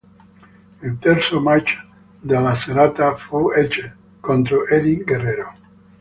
[0.81, 1.85] Il terzo match
[2.19, 5.53] della serata fu Edge contro Eddie Guerrero.